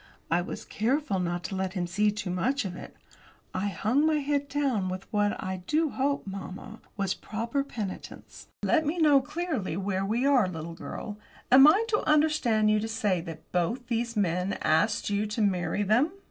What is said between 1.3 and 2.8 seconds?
to let him see too much of